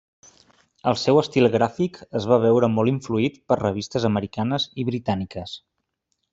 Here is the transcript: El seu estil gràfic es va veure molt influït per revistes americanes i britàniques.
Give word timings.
El 0.91 0.95
seu 1.01 1.19
estil 1.21 1.49
gràfic 1.55 1.99
es 2.21 2.25
va 2.33 2.39
veure 2.47 2.71
molt 2.79 2.93
influït 2.95 3.39
per 3.53 3.61
revistes 3.61 4.11
americanes 4.13 4.69
i 4.85 4.91
britàniques. 4.93 5.59